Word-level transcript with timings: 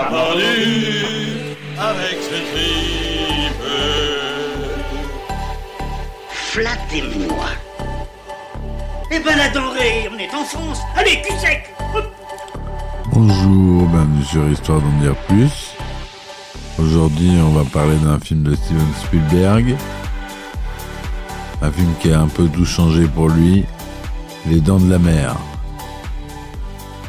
On 0.00 0.02
a 0.02 0.06
pendu 0.06 1.56
avec 1.78 2.18
ce 2.22 2.30
tripe. 2.30 3.62
Flattez-moi. 6.30 7.44
Eh 9.10 9.18
ben 9.18 9.36
la 9.36 9.48
denrée, 9.50 10.08
on 10.10 10.18
est 10.18 10.34
en 10.34 10.44
France. 10.44 10.78
Allez, 10.96 11.20
cul 11.20 11.38
sec. 11.38 11.74
Bonjour, 13.12 13.86
bienvenue 13.88 14.24
sur 14.24 14.48
Histoire 14.48 14.80
d'en 14.80 15.00
dire 15.00 15.14
plus. 15.28 15.74
Aujourd'hui, 16.78 17.32
on 17.42 17.50
va 17.50 17.64
parler 17.64 17.96
d'un 17.96 18.18
film 18.18 18.44
de 18.44 18.54
Steven 18.54 18.92
Spielberg. 19.02 19.76
Un 21.60 21.72
film 21.72 21.92
qui 22.00 22.10
a 22.10 22.20
un 22.20 22.28
peu 22.28 22.48
tout 22.48 22.64
changé 22.64 23.06
pour 23.06 23.28
lui. 23.28 23.66
Les 24.46 24.60
Dents 24.60 24.80
de 24.80 24.90
la 24.90 24.98
Mer. 24.98 25.36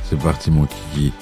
C'est 0.10 0.20
parti, 0.20 0.52
mon 0.52 0.66
kiki. 0.66 1.14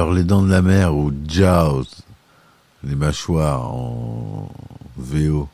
Alors, 0.00 0.14
Les 0.14 0.24
Dents 0.24 0.40
de 0.40 0.50
la 0.50 0.62
Mer 0.62 0.96
ou 0.96 1.12
Jaws, 1.28 1.84
les 2.84 2.94
mâchoires 2.94 3.70
en 3.70 4.50
VO. 4.96 5.46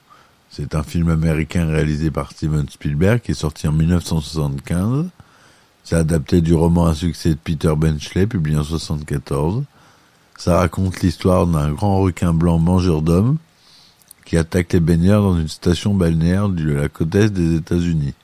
C'est 0.51 0.77
un 0.77 0.85
film 0.85 1.09
américain 1.09 1.67
réalisé 1.67 2.13
par 2.13 2.31
Steven 2.31 2.69
Spielberg 2.69 3.21
qui 3.23 3.33
est 3.33 3.35
sorti 3.35 3.67
en 3.67 3.73
1975. 3.73 5.07
C'est 5.83 5.97
adapté 5.97 6.43
du 6.43 6.55
roman 6.55 6.87
à 6.87 6.95
succès 6.95 7.31
de 7.31 7.39
Peter 7.43 7.73
Benchley, 7.77 8.29
publié 8.29 8.57
en 8.57 8.63
1974. 8.63 9.65
Ça 10.39 10.59
raconte 10.59 11.01
l'histoire 11.01 11.49
d'un 11.49 11.73
grand 11.73 11.99
requin 11.99 12.33
blanc 12.33 12.61
mangeur 12.61 13.03
d'hommes 13.03 13.39
qui 14.25 14.37
attaque 14.37 14.75
les 14.75 14.79
baigneurs 14.79 15.23
dans 15.23 15.41
une 15.41 15.49
station 15.49 15.93
balnéaire 15.93 16.51
de 16.51 16.71
la 16.71 16.89
côte 16.89 17.17
est 17.17 17.31
des 17.31 17.57
États-Unis. 17.57 18.15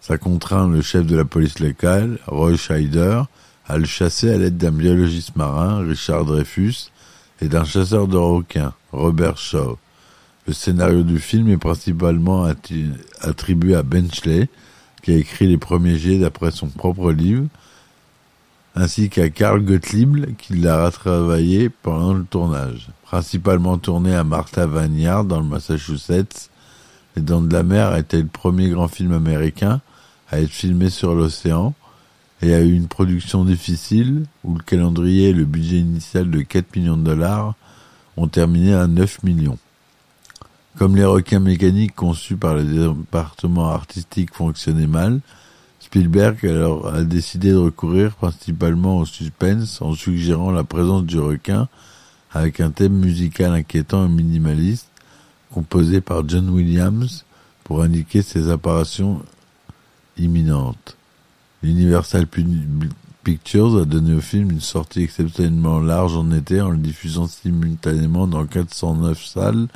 Ça 0.00 0.18
contraint 0.18 0.68
le 0.68 0.82
chef 0.82 1.04
de 1.04 1.16
la 1.16 1.24
police 1.24 1.58
locale, 1.58 2.20
Roy 2.28 2.56
Scheider, 2.56 3.22
à 3.68 3.78
le 3.78 3.84
chasser 3.84 4.30
à 4.30 4.38
l'aide 4.38 4.56
d'un 4.56 4.70
biologiste 4.70 5.36
marin, 5.36 5.84
Richard 5.86 6.24
Dreyfus, 6.24 6.90
et 7.40 7.48
d'un 7.48 7.64
chasseur 7.64 8.08
de 8.08 8.16
requins, 8.16 8.72
Robert 8.92 9.36
Shaw. 9.36 9.78
Le 10.46 10.52
scénario 10.52 11.02
du 11.02 11.18
film 11.18 11.48
est 11.48 11.56
principalement 11.58 12.48
attribué 13.20 13.74
à 13.74 13.82
Benchley, 13.82 14.48
qui 15.02 15.12
a 15.12 15.16
écrit 15.16 15.46
les 15.48 15.58
premiers 15.58 15.98
jets 15.98 16.18
d'après 16.18 16.50
son 16.50 16.68
propre 16.68 17.12
livre, 17.12 17.46
ainsi 18.76 19.08
qu'à 19.08 19.30
Carl 19.30 19.64
Gottlieb, 19.64 20.36
qui 20.36 20.54
l'a 20.54 20.86
retravaillé 20.86 21.68
pendant 21.68 22.14
le 22.14 22.24
tournage. 22.24 22.88
Principalement 23.02 23.78
tourné 23.78 24.14
à 24.14 24.22
Martha 24.22 24.66
Vineyard, 24.66 25.24
dans 25.24 25.40
le 25.40 25.46
Massachusetts, 25.46 26.50
Les 27.16 27.22
Dents 27.22 27.40
de 27.40 27.52
la 27.52 27.62
Mer 27.62 27.88
a 27.88 27.98
été 27.98 28.20
le 28.20 28.28
premier 28.28 28.68
grand 28.68 28.88
film 28.88 29.12
américain 29.12 29.80
à 30.30 30.40
être 30.40 30.50
filmé 30.50 30.90
sur 30.90 31.14
l'océan, 31.14 31.74
et 32.42 32.54
a 32.54 32.60
eu 32.60 32.74
une 32.74 32.88
production 32.88 33.44
difficile, 33.44 34.24
où 34.44 34.54
le 34.54 34.62
calendrier 34.62 35.30
et 35.30 35.32
le 35.32 35.44
budget 35.44 35.78
initial 35.78 36.30
de 36.30 36.42
4 36.42 36.76
millions 36.76 36.96
de 36.96 37.04
dollars 37.04 37.54
ont 38.16 38.28
terminé 38.28 38.74
à 38.74 38.86
9 38.86 39.22
millions. 39.22 39.58
Comme 40.76 40.96
les 40.96 41.04
requins 41.04 41.40
mécaniques 41.40 41.94
conçus 41.94 42.36
par 42.36 42.54
le 42.54 42.64
département 42.64 43.70
artistique 43.70 44.34
fonctionnaient 44.34 44.86
mal, 44.86 45.20
Spielberg 45.80 46.44
alors 46.44 46.88
a 46.88 47.02
décidé 47.02 47.52
de 47.52 47.56
recourir 47.56 48.14
principalement 48.16 48.98
au 48.98 49.06
suspense 49.06 49.80
en 49.80 49.94
suggérant 49.94 50.50
la 50.50 50.64
présence 50.64 51.04
du 51.04 51.18
requin 51.18 51.68
avec 52.32 52.60
un 52.60 52.70
thème 52.70 52.94
musical 52.94 53.52
inquiétant 53.52 54.04
et 54.04 54.08
minimaliste 54.08 54.90
composé 55.52 56.00
par 56.00 56.28
John 56.28 56.50
Williams 56.50 57.24
pour 57.64 57.82
indiquer 57.82 58.20
ses 58.20 58.50
apparitions 58.50 59.22
imminentes. 60.18 60.95
L'Universal 61.70 62.28
Pu- 62.28 62.46
Pictures 63.24 63.76
a 63.80 63.84
donné 63.84 64.14
au 64.14 64.20
film 64.20 64.52
une 64.52 64.60
sortie 64.60 65.02
exceptionnellement 65.02 65.80
large 65.80 66.16
en 66.16 66.30
été 66.30 66.60
en 66.60 66.70
le 66.70 66.76
diffusant 66.76 67.26
simultanément 67.26 68.28
dans 68.28 68.46
409 68.46 69.20
salles 69.26 69.66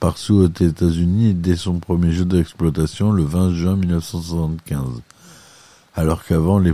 partout 0.00 0.36
aux 0.36 0.46
États-Unis 0.48 1.34
dès 1.34 1.56
son 1.56 1.80
premier 1.80 2.12
jeu 2.12 2.24
d'exploitation 2.24 3.12
le 3.12 3.24
20 3.24 3.52
juin 3.52 3.76
1975. 3.76 5.02
Alors 5.94 6.24
qu'avant 6.24 6.58
les, 6.58 6.72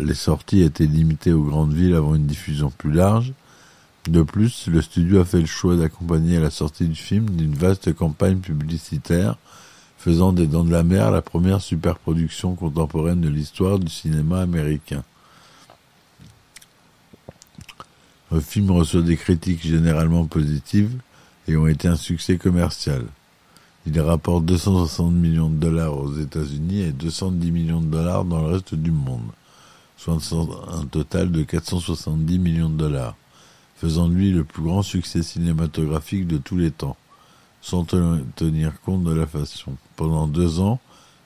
les 0.00 0.14
sorties 0.14 0.62
étaient 0.62 0.86
limitées 0.86 1.32
aux 1.32 1.44
grandes 1.44 1.72
villes 1.72 1.94
avant 1.94 2.16
une 2.16 2.26
diffusion 2.26 2.72
plus 2.76 2.90
large. 2.90 3.32
De 4.08 4.22
plus, 4.22 4.66
le 4.66 4.82
studio 4.82 5.20
a 5.20 5.24
fait 5.24 5.40
le 5.40 5.46
choix 5.46 5.76
d'accompagner 5.76 6.40
la 6.40 6.50
sortie 6.50 6.88
du 6.88 6.96
film 6.96 7.30
d'une 7.30 7.54
vaste 7.54 7.94
campagne 7.94 8.38
publicitaire 8.38 9.36
faisant 10.04 10.34
des 10.34 10.46
Dents 10.46 10.64
de 10.64 10.70
la 10.70 10.82
Mer 10.82 11.10
la 11.10 11.22
première 11.22 11.62
superproduction 11.62 12.56
contemporaine 12.56 13.22
de 13.22 13.30
l'histoire 13.30 13.78
du 13.78 13.90
cinéma 13.90 14.42
américain. 14.42 15.02
Le 18.30 18.40
film 18.40 18.70
reçoit 18.70 19.00
des 19.00 19.16
critiques 19.16 19.66
généralement 19.66 20.26
positives 20.26 20.92
et 21.48 21.56
ont 21.56 21.66
été 21.66 21.88
un 21.88 21.96
succès 21.96 22.36
commercial. 22.36 23.06
Il 23.86 23.98
rapporte 23.98 24.44
260 24.44 25.10
millions 25.14 25.48
de 25.48 25.56
dollars 25.56 25.96
aux 25.96 26.14
États-Unis 26.14 26.82
et 26.82 26.92
210 26.92 27.50
millions 27.50 27.80
de 27.80 27.86
dollars 27.86 28.26
dans 28.26 28.42
le 28.42 28.56
reste 28.56 28.74
du 28.74 28.90
monde, 28.90 29.30
soit 29.96 30.18
un 30.70 30.84
total 30.84 31.32
de 31.32 31.44
470 31.44 32.38
millions 32.38 32.68
de 32.68 32.76
dollars, 32.76 33.16
faisant 33.76 34.08
de 34.08 34.14
lui 34.14 34.32
le 34.32 34.44
plus 34.44 34.64
grand 34.64 34.82
succès 34.82 35.22
cinématographique 35.22 36.26
de 36.26 36.36
tous 36.36 36.58
les 36.58 36.72
temps, 36.72 36.98
sans 37.64 37.84
te- 37.84 38.20
tenir 38.36 38.78
compte 38.82 39.04
de 39.04 39.12
la 39.14 39.26
façon. 39.26 39.72
Pendant 39.96 40.28
deux 40.28 40.60
ans, 40.60 40.80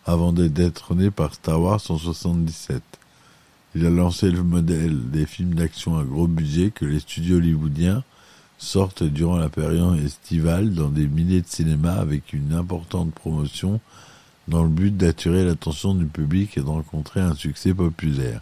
avant 0.06 0.32
d'être 0.32 0.52
détrôné 0.54 1.10
par 1.10 1.34
Star 1.34 1.60
Wars 1.60 1.80
en 1.88 1.98
77. 1.98 2.80
Il 3.74 3.84
a 3.84 3.90
lancé 3.90 4.30
le 4.30 4.42
modèle 4.44 5.10
des 5.10 5.26
films 5.26 5.54
d'action 5.54 5.98
à 5.98 6.04
gros 6.04 6.28
budget 6.28 6.70
que 6.70 6.84
les 6.84 7.00
studios 7.00 7.36
hollywoodiens 7.38 8.02
sortent 8.56 9.02
durant 9.02 9.36
la 9.36 9.48
période 9.48 9.98
estivale 9.98 10.72
dans 10.72 10.88
des 10.88 11.06
milliers 11.08 11.42
de 11.42 11.46
cinémas 11.48 11.96
avec 11.98 12.32
une 12.32 12.54
importante 12.54 13.12
promotion 13.12 13.80
dans 14.46 14.62
le 14.62 14.68
but 14.70 14.96
d'attirer 14.96 15.44
l'attention 15.44 15.94
du 15.94 16.06
public 16.06 16.56
et 16.56 16.60
de 16.60 16.66
rencontrer 16.66 17.20
un 17.20 17.34
succès 17.34 17.74
populaire. 17.74 18.40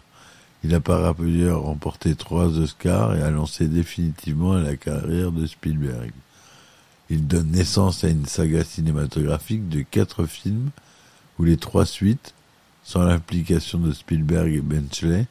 Il 0.63 0.73
a 0.73 0.79
par 0.79 1.03
ailleurs 1.19 1.63
remporté 1.63 2.15
trois 2.15 2.57
Oscars 2.59 3.15
et 3.15 3.21
a 3.21 3.29
lancé 3.29 3.67
définitivement 3.67 4.53
la 4.53 4.75
carrière 4.77 5.31
de 5.31 5.45
Spielberg. 5.45 6.11
Il 7.09 7.27
donne 7.27 7.51
naissance 7.51 8.03
à 8.03 8.09
une 8.09 8.25
saga 8.25 8.63
cinématographique 8.63 9.69
de 9.69 9.81
quatre 9.81 10.25
films 10.25 10.69
où 11.39 11.43
les 11.43 11.57
trois 11.57 11.85
suites, 11.85 12.33
sans 12.83 13.03
l'implication 13.03 13.79
de 13.79 13.91
Spielberg 13.91 14.53
et 14.53 14.61
Benchley, 14.61 15.27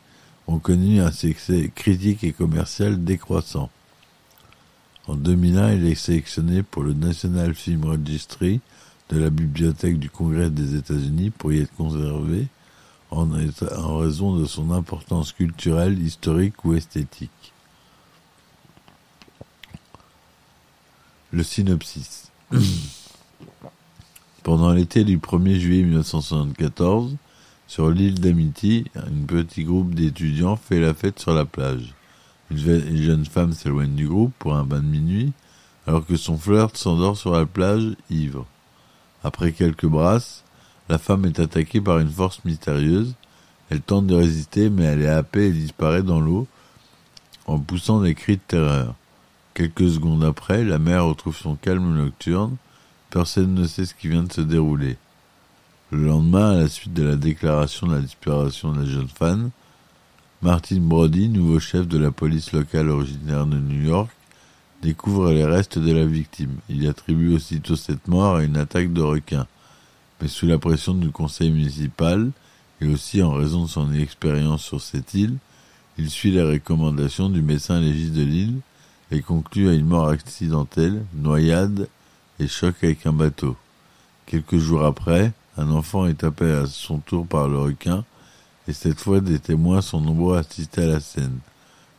ont 0.46 0.58
connu 0.58 1.00
un 1.00 1.10
succès 1.10 1.70
critique 1.74 2.24
et 2.24 2.32
commercial 2.32 3.04
décroissant. 3.04 3.70
En 5.06 5.16
2001, 5.16 5.74
il 5.74 5.86
est 5.86 5.94
sélectionné 5.94 6.62
pour 6.62 6.82
le 6.82 6.92
National 6.92 7.54
Film 7.54 7.84
Registry 7.84 8.60
de 9.08 9.18
la 9.18 9.30
Bibliothèque 9.30 9.98
du 9.98 10.10
Congrès 10.10 10.50
des 10.50 10.76
États-Unis 10.76 11.30
pour 11.30 11.52
y 11.52 11.60
être 11.60 11.74
conservé 11.76 12.48
en, 13.10 13.28
raison 13.98 14.36
de 14.36 14.46
son 14.46 14.72
importance 14.72 15.32
culturelle, 15.32 16.00
historique 16.00 16.64
ou 16.64 16.74
esthétique. 16.74 17.52
Le 21.36 21.42
synopsis. 21.42 22.32
Pendant 24.42 24.72
l'été 24.72 25.04
du 25.04 25.18
1er 25.18 25.58
juillet 25.58 25.82
1974, 25.82 27.14
sur 27.66 27.90
l'île 27.90 28.18
d'Amity, 28.20 28.86
un 28.94 29.26
petit 29.26 29.64
groupe 29.64 29.94
d'étudiants 29.94 30.56
fait 30.56 30.80
la 30.80 30.94
fête 30.94 31.18
sur 31.18 31.34
la 31.34 31.44
plage. 31.44 31.92
Une 32.50 32.56
jeune 32.56 33.26
femme 33.26 33.52
s'éloigne 33.52 33.94
du 33.94 34.08
groupe 34.08 34.32
pour 34.38 34.54
un 34.54 34.64
bain 34.64 34.78
de 34.78 34.86
minuit, 34.86 35.34
alors 35.86 36.06
que 36.06 36.16
son 36.16 36.38
flirt 36.38 36.74
s'endort 36.74 37.18
sur 37.18 37.32
la 37.32 37.44
plage, 37.44 37.96
ivre. 38.08 38.46
Après 39.22 39.52
quelques 39.52 39.84
brasses, 39.84 40.42
la 40.88 40.96
femme 40.96 41.26
est 41.26 41.38
attaquée 41.38 41.82
par 41.82 41.98
une 41.98 42.08
force 42.08 42.42
mystérieuse. 42.46 43.14
Elle 43.68 43.82
tente 43.82 44.06
de 44.06 44.14
résister, 44.14 44.70
mais 44.70 44.84
elle 44.84 45.02
est 45.02 45.06
happée 45.06 45.48
et 45.48 45.52
disparaît 45.52 46.02
dans 46.02 46.20
l'eau 46.20 46.46
en 47.44 47.58
poussant 47.58 48.00
des 48.00 48.14
cris 48.14 48.36
de 48.36 48.42
terreur. 48.48 48.94
Quelques 49.56 49.88
secondes 49.88 50.22
après, 50.22 50.64
la 50.64 50.78
mer 50.78 51.06
retrouve 51.06 51.34
son 51.34 51.56
calme 51.56 51.96
nocturne. 51.96 52.56
Personne 53.08 53.54
ne 53.54 53.66
sait 53.66 53.86
ce 53.86 53.94
qui 53.94 54.08
vient 54.08 54.24
de 54.24 54.30
se 54.30 54.42
dérouler. 54.42 54.98
Le 55.90 56.08
lendemain, 56.08 56.50
à 56.50 56.56
la 56.56 56.68
suite 56.68 56.92
de 56.92 57.02
la 57.02 57.16
déclaration 57.16 57.86
de 57.86 57.94
la 57.94 58.02
disparition 58.02 58.72
de 58.72 58.80
la 58.80 58.84
jeune 58.84 59.08
femme, 59.08 59.48
Martin 60.42 60.76
Brody, 60.80 61.30
nouveau 61.30 61.58
chef 61.58 61.88
de 61.88 61.96
la 61.96 62.10
police 62.10 62.52
locale 62.52 62.90
originaire 62.90 63.46
de 63.46 63.56
New 63.56 63.82
York, 63.82 64.10
découvre 64.82 65.32
les 65.32 65.46
restes 65.46 65.78
de 65.78 65.90
la 65.90 66.04
victime. 66.04 66.56
Il 66.68 66.86
attribue 66.86 67.34
aussitôt 67.34 67.76
cette 67.76 68.08
mort 68.08 68.36
à 68.36 68.44
une 68.44 68.58
attaque 68.58 68.92
de 68.92 69.00
requin. 69.00 69.46
Mais 70.20 70.28
sous 70.28 70.46
la 70.46 70.58
pression 70.58 70.92
du 70.92 71.08
conseil 71.08 71.50
municipal, 71.50 72.30
et 72.82 72.88
aussi 72.88 73.22
en 73.22 73.32
raison 73.32 73.62
de 73.62 73.70
son 73.70 73.90
expérience 73.94 74.64
sur 74.64 74.82
cette 74.82 75.14
île, 75.14 75.38
il 75.96 76.10
suit 76.10 76.32
les 76.32 76.42
recommandations 76.42 77.30
du 77.30 77.40
médecin 77.40 77.80
légiste 77.80 78.12
de 78.12 78.22
l'île 78.22 78.60
et 79.10 79.22
conclut 79.22 79.68
à 79.68 79.74
une 79.74 79.86
mort 79.86 80.08
accidentelle, 80.08 81.04
noyade 81.14 81.88
et 82.38 82.48
choc 82.48 82.74
avec 82.82 83.06
un 83.06 83.12
bateau. 83.12 83.56
Quelques 84.26 84.58
jours 84.58 84.84
après, 84.84 85.32
un 85.56 85.70
enfant 85.70 86.06
est 86.06 86.18
tapé 86.18 86.50
à 86.50 86.66
son 86.66 86.98
tour 86.98 87.26
par 87.26 87.48
le 87.48 87.58
requin 87.58 88.04
et 88.68 88.72
cette 88.72 89.00
fois 89.00 89.20
des 89.20 89.38
témoins 89.38 89.80
sont 89.80 90.00
nombreux 90.00 90.36
à 90.36 90.40
assister 90.40 90.82
à 90.82 90.86
la 90.86 91.00
scène. 91.00 91.38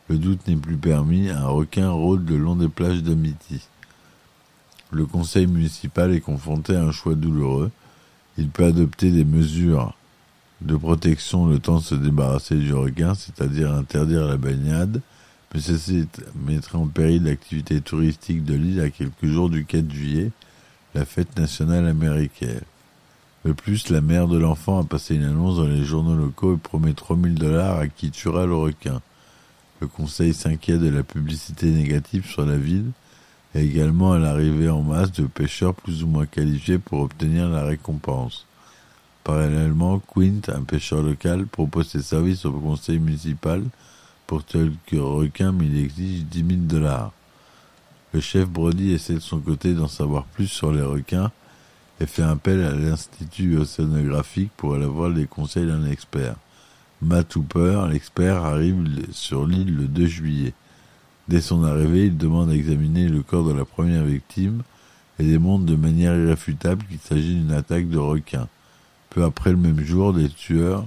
Le 0.08 0.18
doute 0.18 0.46
n'est 0.46 0.56
plus 0.56 0.76
permis, 0.76 1.28
un 1.30 1.46
requin 1.46 1.90
rôde 1.90 2.28
le 2.28 2.38
long 2.38 2.56
des 2.56 2.68
plages 2.68 3.02
d'Amity. 3.02 3.62
Le 4.90 5.04
conseil 5.04 5.46
municipal 5.46 6.14
est 6.14 6.20
confronté 6.20 6.74
à 6.74 6.82
un 6.82 6.92
choix 6.92 7.14
douloureux. 7.14 7.70
Il 8.38 8.48
peut 8.48 8.64
adopter 8.64 9.10
des 9.10 9.24
mesures 9.24 9.94
de 10.60 10.76
protection 10.76 11.46
le 11.46 11.58
temps 11.58 11.78
de 11.78 11.82
se 11.82 11.94
débarrasser 11.94 12.56
du 12.56 12.72
requin, 12.72 13.14
c'est-à-dire 13.14 13.72
interdire 13.72 14.26
la 14.26 14.36
baignade, 14.36 15.00
mais 15.54 15.60
ceci 15.60 16.06
mettrait 16.34 16.78
en 16.78 16.86
péril 16.86 17.24
l'activité 17.24 17.80
touristique 17.80 18.44
de 18.44 18.54
l'île 18.54 18.80
à 18.80 18.90
quelques 18.90 19.26
jours 19.26 19.50
du 19.50 19.64
4 19.64 19.90
juillet, 19.90 20.30
la 20.94 21.04
fête 21.04 21.38
nationale 21.38 21.86
américaine. 21.86 22.60
De 23.44 23.52
plus, 23.52 23.88
la 23.88 24.00
mère 24.00 24.28
de 24.28 24.36
l'enfant 24.36 24.80
a 24.80 24.84
passé 24.84 25.14
une 25.14 25.24
annonce 25.24 25.56
dans 25.56 25.66
les 25.66 25.84
journaux 25.84 26.14
locaux 26.14 26.54
et 26.54 26.58
promet 26.58 26.92
3000 26.92 27.34
dollars 27.34 27.78
à 27.78 27.88
qui 27.88 28.10
tuera 28.10 28.46
le 28.46 28.56
requin. 28.56 29.00
Le 29.80 29.86
conseil 29.86 30.34
s'inquiète 30.34 30.80
de 30.80 30.90
la 30.90 31.02
publicité 31.02 31.66
négative 31.66 32.26
sur 32.26 32.44
la 32.44 32.56
ville 32.56 32.90
et 33.54 33.62
également 33.64 34.12
à 34.12 34.18
l'arrivée 34.18 34.68
en 34.68 34.82
masse 34.82 35.12
de 35.12 35.26
pêcheurs 35.26 35.74
plus 35.74 36.02
ou 36.02 36.08
moins 36.08 36.26
qualifiés 36.26 36.78
pour 36.78 37.00
obtenir 37.00 37.48
la 37.48 37.64
récompense. 37.64 38.44
Parallèlement, 39.24 40.00
Quint, 40.00 40.40
un 40.48 40.62
pêcheur 40.62 41.02
local, 41.02 41.46
propose 41.46 41.88
ses 41.88 42.02
services 42.02 42.44
au 42.44 42.52
conseil 42.52 42.98
municipal 42.98 43.62
pour 44.28 44.44
quelques 44.44 44.92
requins, 44.92 45.52
mais 45.52 45.66
il 45.66 45.78
exige 45.78 46.24
10 46.26 46.38
000 46.38 46.60
dollars. 46.64 47.12
Le 48.12 48.20
chef 48.20 48.46
Brody 48.46 48.92
essaie 48.92 49.14
de 49.14 49.20
son 49.20 49.40
côté 49.40 49.74
d'en 49.74 49.88
savoir 49.88 50.24
plus 50.24 50.46
sur 50.46 50.70
les 50.70 50.82
requins 50.82 51.32
et 51.98 52.06
fait 52.06 52.22
appel 52.22 52.62
à 52.62 52.72
l'Institut 52.72 53.56
océanographique 53.56 54.52
pour 54.56 54.74
avoir 54.74 55.08
les 55.08 55.26
conseils 55.26 55.66
d'un 55.66 55.90
expert. 55.90 56.36
Matt 57.00 57.34
Hooper, 57.36 57.86
l'expert, 57.90 58.44
arrive 58.44 58.84
sur 59.12 59.46
l'île 59.46 59.74
le 59.74 59.88
2 59.88 60.06
juillet. 60.06 60.52
Dès 61.28 61.40
son 61.40 61.64
arrivée, 61.64 62.06
il 62.06 62.18
demande 62.18 62.50
à 62.50 62.54
examiner 62.54 63.08
le 63.08 63.22
corps 63.22 63.48
de 63.48 63.54
la 63.54 63.64
première 63.64 64.04
victime 64.04 64.62
et 65.18 65.24
démontre 65.24 65.64
de 65.64 65.76
manière 65.76 66.14
irréfutable 66.14 66.84
qu'il 66.86 66.98
s'agit 66.98 67.34
d'une 67.34 67.52
attaque 67.52 67.88
de 67.88 67.98
requin. 67.98 68.46
Peu 69.08 69.24
après 69.24 69.50
le 69.50 69.56
même 69.56 69.80
jour, 69.80 70.12
des 70.12 70.28
tueurs, 70.28 70.86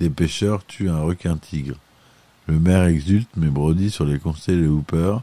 des 0.00 0.10
pêcheurs 0.10 0.66
tuent 0.66 0.90
un 0.90 1.00
requin-tigre. 1.00 1.76
Le 2.46 2.58
maire 2.60 2.84
exulte, 2.84 3.30
mais 3.36 3.48
Brody 3.48 3.90
sur 3.90 4.04
les 4.04 4.18
conseils 4.18 4.60
de 4.60 4.68
Hooper 4.68 5.18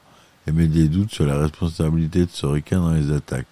et 0.47 0.51
met 0.51 0.68
des 0.68 0.88
doutes 0.88 1.12
sur 1.12 1.25
la 1.25 1.38
responsabilité 1.38 2.25
de 2.25 2.31
ce 2.31 2.47
requin 2.47 2.79
dans 2.79 2.94
les 2.94 3.12
attaques. 3.12 3.45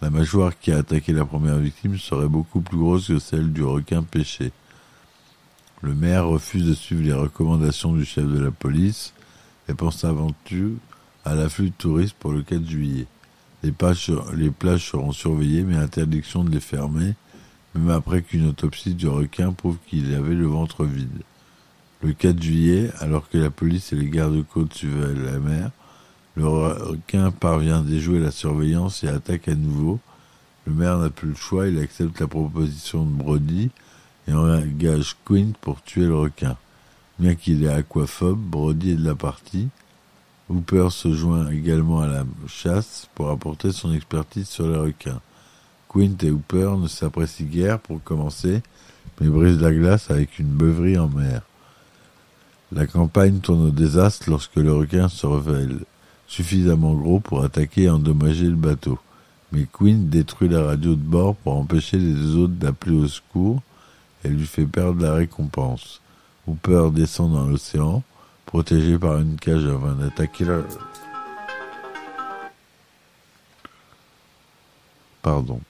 La 0.00 0.10
mâchoire 0.10 0.58
qui 0.58 0.72
a 0.72 0.78
attaqué 0.78 1.12
la 1.12 1.26
première 1.26 1.58
victime 1.58 1.98
serait 1.98 2.28
beaucoup 2.28 2.60
plus 2.60 2.78
grosse 2.78 3.08
que 3.08 3.18
celle 3.18 3.52
du 3.52 3.62
requin 3.62 4.02
pêché. 4.02 4.52
Le 5.82 5.94
maire 5.94 6.26
refuse 6.26 6.66
de 6.66 6.74
suivre 6.74 7.02
les 7.02 7.12
recommandations 7.12 7.92
du 7.92 8.04
chef 8.04 8.26
de 8.26 8.38
la 8.38 8.50
police 8.50 9.12
et 9.68 9.74
pense 9.74 10.04
avant 10.04 10.32
tout 10.44 10.78
à 11.24 11.34
l'afflux 11.34 11.70
de 11.70 11.74
touristes 11.76 12.16
pour 12.18 12.32
le 12.32 12.42
4 12.42 12.66
juillet. 12.66 13.06
Les 13.62 13.72
plages, 13.72 14.10
les 14.34 14.50
plages 14.50 14.90
seront 14.90 15.12
surveillées 15.12 15.64
mais 15.64 15.76
interdiction 15.76 16.44
de 16.44 16.50
les 16.50 16.60
fermer 16.60 17.14
même 17.76 17.90
après 17.90 18.22
qu'une 18.22 18.48
autopsie 18.48 18.94
du 18.94 19.08
requin 19.08 19.52
prouve 19.52 19.76
qu'il 19.86 20.14
avait 20.14 20.34
le 20.34 20.46
ventre 20.46 20.84
vide. 20.84 21.22
Le 22.02 22.12
4 22.12 22.42
juillet, 22.42 22.90
alors 23.00 23.28
que 23.28 23.38
la 23.38 23.50
police 23.50 23.92
et 23.92 23.96
les 23.96 24.10
gardes-côtes 24.10 24.74
suivaient 24.74 25.14
la 25.14 25.38
mer, 25.38 25.70
le 26.36 26.46
requin 26.46 27.30
parvient 27.30 27.78
à 27.78 27.82
déjouer 27.82 28.20
la 28.20 28.30
surveillance 28.30 29.02
et 29.02 29.08
attaque 29.08 29.48
à 29.48 29.54
nouveau. 29.54 29.98
Le 30.66 30.74
maire 30.74 30.98
n'a 30.98 31.08
plus 31.08 31.30
le 31.30 31.34
choix, 31.34 31.66
il 31.68 31.78
accepte 31.78 32.20
la 32.20 32.26
proposition 32.26 33.04
de 33.04 33.10
Brody 33.10 33.70
et 34.28 34.32
engage 34.32 35.16
Quint 35.24 35.52
pour 35.60 35.82
tuer 35.82 36.04
le 36.04 36.16
requin. 36.16 36.56
Bien 37.18 37.34
qu'il 37.34 37.64
est 37.64 37.72
aquaphobe, 37.72 38.38
Brody 38.38 38.90
est 38.90 38.96
de 38.96 39.06
la 39.06 39.14
partie. 39.14 39.68
Hooper 40.50 40.88
se 40.90 41.14
joint 41.14 41.50
également 41.50 42.00
à 42.00 42.06
la 42.06 42.24
chasse 42.46 43.08
pour 43.14 43.30
apporter 43.30 43.72
son 43.72 43.92
expertise 43.94 44.48
sur 44.48 44.68
les 44.68 44.76
requins. 44.76 45.20
Quint 45.88 46.16
et 46.22 46.30
Hooper 46.30 46.74
ne 46.78 46.88
s'apprécient 46.88 47.46
guère 47.46 47.78
pour 47.78 48.02
commencer, 48.02 48.62
mais 49.18 49.28
brisent 49.28 49.62
la 49.62 49.72
glace 49.72 50.10
avec 50.10 50.38
une 50.38 50.48
beuverie 50.48 50.98
en 50.98 51.08
mer. 51.08 51.40
La 52.72 52.86
campagne 52.86 53.38
tourne 53.38 53.68
au 53.68 53.70
désastre 53.70 54.28
lorsque 54.28 54.56
le 54.56 54.72
requin 54.72 55.08
se 55.08 55.26
révèle 55.26 55.80
suffisamment 56.26 56.94
gros 56.94 57.20
pour 57.20 57.44
attaquer 57.44 57.82
et 57.82 57.90
endommager 57.90 58.46
le 58.46 58.56
bateau. 58.56 58.98
Mais 59.52 59.66
Quint 59.72 60.08
détruit 60.08 60.48
la 60.48 60.64
radio 60.64 60.96
de 60.96 61.00
bord 61.00 61.36
pour 61.36 61.54
empêcher 61.54 61.96
les 61.98 62.34
autres 62.34 62.54
d'appeler 62.54 62.96
au 62.96 63.06
secours 63.06 63.62
et 64.24 64.28
lui 64.28 64.46
fait 64.46 64.66
perdre 64.66 65.00
la 65.00 65.14
récompense. 65.14 66.00
Hooper 66.48 66.90
descend 66.92 67.32
dans 67.32 67.46
l'océan, 67.46 68.02
protégé 68.46 68.98
par 68.98 69.18
une 69.18 69.36
cage 69.36 69.64
avant 69.64 69.92
d'attaquer 69.92 70.44
la... 70.44 70.62
Pardon. 75.22 75.60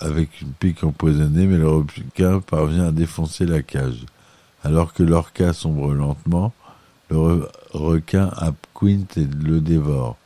Avec 0.00 0.40
une 0.40 0.52
pique 0.52 0.84
empoisonnée, 0.84 1.46
mais 1.46 1.58
le 1.58 1.68
requin 1.68 2.40
parvient 2.40 2.88
à 2.88 2.92
défoncer 2.92 3.46
la 3.46 3.62
cage. 3.62 4.04
Alors 4.62 4.92
que 4.92 5.02
l'orca 5.02 5.52
sombre 5.52 5.94
lentement, 5.94 6.52
le 7.10 7.48
requin 7.72 8.30
happe 8.36 8.66
Quint 8.74 9.06
et 9.16 9.24
le 9.24 9.60
dévore. 9.60 10.16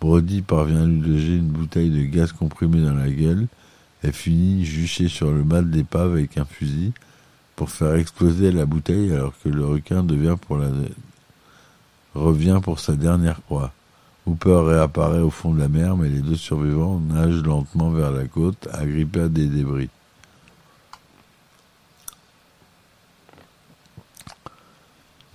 Brody 0.00 0.42
parvient 0.42 0.82
à 0.82 0.86
lui 0.86 1.00
loger 1.00 1.36
une 1.36 1.48
bouteille 1.48 1.90
de 1.90 2.02
gaz 2.02 2.32
comprimé 2.32 2.82
dans 2.82 2.94
la 2.94 3.08
gueule 3.08 3.46
et 4.02 4.12
finit 4.12 4.64
juché 4.64 5.08
sur 5.08 5.30
le 5.30 5.42
mât 5.44 5.62
de 5.62 5.74
l'épave 5.74 6.12
avec 6.12 6.36
un 6.36 6.44
fusil 6.44 6.92
pour 7.54 7.70
faire 7.70 7.94
exploser 7.94 8.52
la 8.52 8.66
bouteille 8.66 9.12
alors 9.12 9.32
que 9.42 9.48
le 9.48 9.64
requin 9.64 10.04
revient 12.14 12.60
pour 12.62 12.78
sa 12.78 12.94
dernière 12.94 13.40
proie. 13.40 13.72
Hooper 14.26 14.62
réapparaît 14.66 15.20
au 15.20 15.30
fond 15.30 15.54
de 15.54 15.60
la 15.60 15.68
mer, 15.68 15.96
mais 15.96 16.08
les 16.08 16.20
deux 16.20 16.36
survivants 16.36 16.98
nagent 16.98 17.42
lentement 17.42 17.90
vers 17.90 18.10
la 18.10 18.26
côte, 18.26 18.68
agrippés 18.72 19.20
à 19.20 19.28
des 19.28 19.46
débris. 19.46 19.88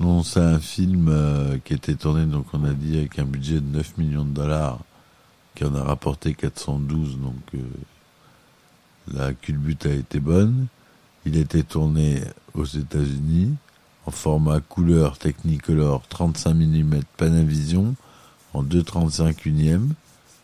Non, 0.02 0.24
c'est 0.24 0.42
un 0.42 0.60
film 0.60 1.08
euh, 1.10 1.58
qui 1.64 1.74
a 1.74 1.76
été 1.76 1.96
tourné, 1.96 2.26
donc 2.26 2.48
on 2.54 2.64
a 2.66 2.74
dit, 2.74 2.98
avec 2.98 3.20
un 3.20 3.24
budget 3.24 3.62
de 3.62 3.78
9 3.78 3.98
millions 3.98 4.26
de 4.26 4.32
dollars, 4.32 4.80
qui 5.56 5.64
en 5.64 5.76
a 5.76 5.84
rapporté 5.84 6.34
412, 6.34 7.20
donc 7.20 7.36
euh, 7.54 7.60
la 9.14 9.34
culbute 9.34 9.86
a 9.86 9.94
été 9.94 10.20
bonne. 10.20 10.68
Il 11.26 11.38
a 11.38 11.42
été 11.42 11.64
tourné 11.64 12.22
aux 12.56 12.66
États-Unis 12.66 13.54
en 14.06 14.12
format 14.12 14.60
couleur 14.60 15.18
Technicolor 15.18 16.02
35 16.10 16.56
mm 16.56 17.02
Panavision 17.18 17.96
en 18.54 18.64
2,35 18.64 19.48
unième, 19.48 19.94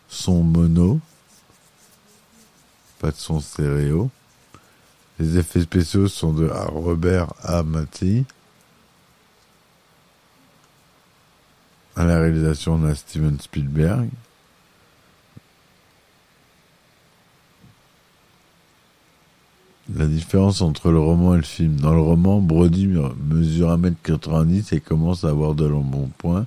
son 0.10 0.44
mono, 0.44 1.00
pas 3.00 3.12
de 3.12 3.18
son 3.18 3.40
stéréo. 3.40 4.10
Les 5.20 5.38
effets 5.38 5.62
spéciaux 5.62 6.08
sont 6.08 6.34
de 6.34 6.48
Robert 6.48 7.34
Amati. 7.44 8.26
À 11.96 12.06
la 12.06 12.20
réalisation, 12.20 12.76
on 12.76 12.96
Steven 12.96 13.40
Spielberg. 13.40 14.10
La 19.96 20.06
différence 20.06 20.62
entre 20.62 20.92
le 20.92 21.00
roman 21.00 21.34
et 21.34 21.38
le 21.38 21.44
film. 21.44 21.78
Dans 21.78 21.94
le 21.94 22.02
roman, 22.02 22.40
Brody 22.40 22.88
mesure 22.88 23.76
1m90 23.76 24.76
et 24.76 24.80
commence 24.82 25.24
à 25.24 25.30
avoir 25.30 25.56
de 25.56 25.66
l'embonpoint. 25.66 26.46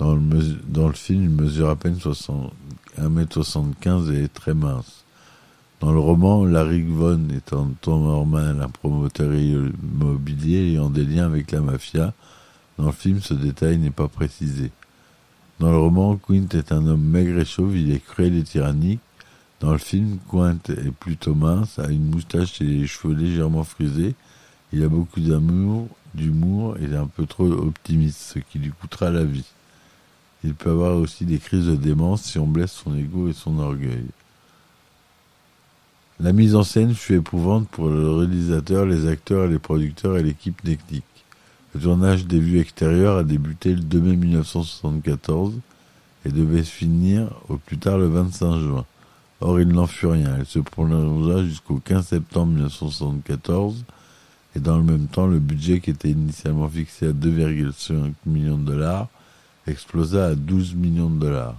Dans 0.00 0.14
le, 0.14 0.92
film, 0.94 1.24
il 1.24 1.28
mesure 1.28 1.68
à 1.68 1.76
peine 1.76 2.00
60, 2.00 2.54
1m75 2.98 4.10
et 4.10 4.24
est 4.24 4.32
très 4.32 4.54
mince. 4.54 5.04
Dans 5.80 5.92
le 5.92 5.98
roman, 5.98 6.46
Larry 6.46 6.80
Vaughan 6.80 7.28
est 7.28 7.52
un 7.52 7.68
normal, 7.86 8.62
un 8.62 8.70
promoteur 8.70 9.34
immobilier 9.34 10.70
ayant 10.70 10.88
des 10.88 11.04
liens 11.04 11.26
avec 11.26 11.52
la 11.52 11.60
mafia. 11.60 12.14
Dans 12.78 12.86
le 12.86 12.92
film, 12.92 13.20
ce 13.20 13.34
détail 13.34 13.76
n'est 13.76 13.90
pas 13.90 14.08
précisé. 14.08 14.70
Dans 15.58 15.70
le 15.70 15.76
roman, 15.76 16.16
Quint 16.16 16.48
est 16.54 16.72
un 16.72 16.86
homme 16.86 17.04
maigre 17.04 17.38
et 17.38 17.44
chauve, 17.44 17.76
il 17.76 17.92
est 17.92 18.02
cruel 18.02 18.34
et 18.36 18.42
tyrannique. 18.42 19.00
Dans 19.60 19.72
le 19.72 19.78
film, 19.78 20.16
Quint 20.30 20.60
est 20.70 20.92
plutôt 20.92 21.34
mince, 21.34 21.78
a 21.78 21.90
une 21.90 22.08
moustache 22.08 22.62
et 22.62 22.64
les 22.64 22.86
cheveux 22.86 23.14
légèrement 23.14 23.64
frisés. 23.64 24.14
Il 24.72 24.82
a 24.82 24.88
beaucoup 24.88 25.20
d'amour, 25.20 25.88
d'humour 26.14 26.78
et 26.78 26.84
est 26.84 26.96
un 26.96 27.06
peu 27.06 27.26
trop 27.26 27.44
optimiste, 27.44 28.32
ce 28.32 28.38
qui 28.38 28.58
lui 28.58 28.70
coûtera 28.70 29.10
la 29.10 29.24
vie. 29.24 29.44
Il 30.42 30.54
peut 30.54 30.70
avoir 30.70 30.96
aussi 30.96 31.24
des 31.24 31.38
crises 31.38 31.66
de 31.66 31.76
démence 31.76 32.22
si 32.22 32.38
on 32.38 32.46
blesse 32.46 32.72
son 32.72 32.96
ego 32.96 33.28
et 33.28 33.32
son 33.32 33.58
orgueil. 33.58 34.06
La 36.18 36.32
mise 36.32 36.54
en 36.54 36.62
scène 36.62 36.94
fut 36.94 37.14
épouvante 37.14 37.68
pour 37.68 37.88
le 37.88 38.10
réalisateur, 38.10 38.86
les 38.86 39.06
acteurs, 39.06 39.46
les 39.46 39.58
producteurs 39.58 40.18
et 40.18 40.22
l'équipe 40.22 40.62
technique. 40.62 41.04
Le 41.74 41.80
tournage 41.80 42.26
des 42.26 42.40
vues 42.40 42.58
extérieures 42.58 43.18
a 43.18 43.24
débuté 43.24 43.74
le 43.74 43.80
2 43.80 44.00
mai 44.00 44.16
1974 44.16 45.54
et 46.24 46.30
devait 46.30 46.64
se 46.64 46.70
finir 46.70 47.30
au 47.48 47.56
plus 47.56 47.78
tard 47.78 47.98
le 47.98 48.08
25 48.08 48.58
juin. 48.58 48.84
Or, 49.40 49.60
il 49.60 49.68
n'en 49.68 49.86
fut 49.86 50.06
rien. 50.06 50.36
Elle 50.38 50.46
se 50.46 50.58
prolongea 50.58 51.44
jusqu'au 51.44 51.76
15 51.76 52.08
septembre 52.08 52.52
1974 52.52 53.84
et 54.56 54.60
dans 54.60 54.76
le 54.76 54.82
même 54.82 55.06
temps, 55.06 55.26
le 55.26 55.38
budget 55.38 55.80
qui 55.80 55.90
était 55.90 56.10
initialement 56.10 56.68
fixé 56.68 57.06
à 57.06 57.12
2,5 57.12 58.12
millions 58.26 58.58
de 58.58 58.64
dollars 58.64 59.08
explosa 59.70 60.26
à 60.26 60.34
12 60.34 60.74
millions 60.74 61.10
de 61.10 61.18
dollars. 61.18 61.56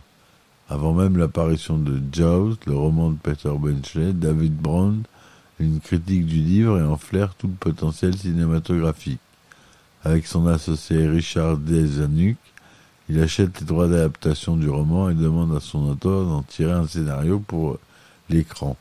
Avant 0.70 0.94
même 0.94 1.18
l'apparition 1.18 1.77
de 1.77 2.00
Jaws, 2.12 2.56
le 2.65 2.75
roman 2.75 3.10
de 3.10 3.18
Peter 3.18 3.51
Benchley, 3.58 4.13
David 4.13 4.56
Brown 4.56 5.03
une 5.62 5.80
critique 5.80 6.25
du 6.25 6.41
livre 6.41 6.80
et 6.80 6.84
en 6.84 6.98
flaire 6.98 7.36
tout 7.36 7.48
le 7.48 7.53
potentiel 7.53 8.18
cinématographique. 8.18 9.20
Avec 10.03 10.25
son 10.25 10.48
associé 10.48 11.08
Richard 11.08 11.58
Dezanuck, 11.58 12.38
il 13.10 13.22
achète 13.22 13.60
les 13.60 13.65
droits 13.65 13.88
d'adaptation 13.88 14.58
du 14.58 14.70
roman 14.70 15.10
et 15.10 15.13
demande 15.13 15.56
à 15.56 15.60
son 15.60 15.89
auteur 15.89 16.25
d'en 16.25 16.44
tirer 16.44 16.72
un 16.72 16.88
scénario 16.88 17.39
pour 17.39 17.77
l'écran. 18.30 18.77